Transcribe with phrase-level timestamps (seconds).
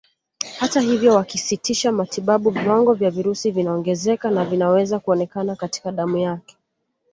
[0.59, 6.57] Hata hivyo wakisitisha matibabu viwango vya virusi vinaongezeka na vinaweza kuonekana katika damu yake